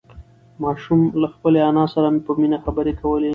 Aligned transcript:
ماشوم 0.63 1.01
له 1.21 1.27
خپلې 1.33 1.59
انا 1.69 1.85
سره 1.93 2.07
په 2.25 2.31
مینه 2.41 2.57
خبرې 2.65 2.93
کولې 3.01 3.29